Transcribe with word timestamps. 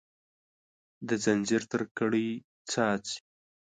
د 1.07 1.09
ځنځیر 1.23 1.61
تر 1.71 1.81
کړۍ 1.97 2.29
څاڅي 2.69 3.17